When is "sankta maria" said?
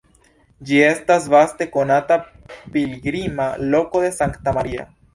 4.21-4.93